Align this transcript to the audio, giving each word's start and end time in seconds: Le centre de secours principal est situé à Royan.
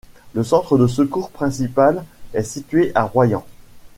Le 0.33 0.43
centre 0.43 0.79
de 0.79 0.87
secours 0.87 1.29
principal 1.29 2.03
est 2.33 2.41
situé 2.41 2.91
à 2.95 3.03
Royan. 3.03 3.45